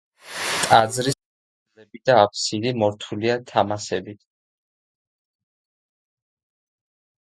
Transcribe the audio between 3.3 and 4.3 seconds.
თამასებით.